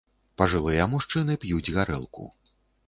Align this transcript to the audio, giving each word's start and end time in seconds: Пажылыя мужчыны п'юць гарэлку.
Пажылыя 0.41 0.87
мужчыны 0.93 1.37
п'юць 1.45 1.73
гарэлку. 1.79 2.23